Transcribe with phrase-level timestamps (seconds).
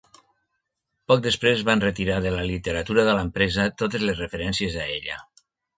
[1.11, 5.25] Poc després, es van retirar de la literatura de l'empresa totes les referències a ella.